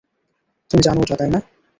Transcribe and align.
তুমি 0.71 0.81
জানো 0.81 0.99
ওটা, 1.01 1.15
তাই 1.19 1.29
না? 1.33 1.39